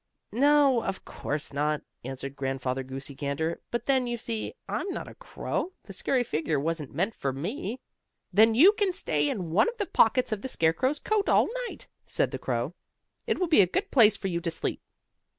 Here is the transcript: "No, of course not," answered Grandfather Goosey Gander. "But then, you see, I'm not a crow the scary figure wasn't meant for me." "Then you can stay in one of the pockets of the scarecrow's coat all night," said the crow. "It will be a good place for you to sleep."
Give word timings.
"No, 0.33 0.83
of 0.83 1.05
course 1.05 1.53
not," 1.53 1.83
answered 2.03 2.35
Grandfather 2.35 2.81
Goosey 2.81 3.13
Gander. 3.13 3.61
"But 3.69 3.85
then, 3.85 4.07
you 4.07 4.17
see, 4.17 4.55
I'm 4.67 4.89
not 4.91 5.07
a 5.07 5.13
crow 5.13 5.73
the 5.83 5.93
scary 5.93 6.23
figure 6.23 6.59
wasn't 6.59 6.91
meant 6.95 7.13
for 7.13 7.31
me." 7.31 7.79
"Then 8.33 8.55
you 8.55 8.71
can 8.71 8.93
stay 8.93 9.29
in 9.29 9.51
one 9.51 9.69
of 9.69 9.77
the 9.77 9.85
pockets 9.85 10.31
of 10.31 10.41
the 10.41 10.49
scarecrow's 10.49 10.99
coat 10.99 11.29
all 11.29 11.49
night," 11.67 11.87
said 12.07 12.31
the 12.31 12.39
crow. 12.39 12.73
"It 13.27 13.37
will 13.39 13.45
be 13.47 13.61
a 13.61 13.67
good 13.67 13.91
place 13.91 14.17
for 14.17 14.27
you 14.27 14.41
to 14.41 14.49
sleep." 14.49 14.81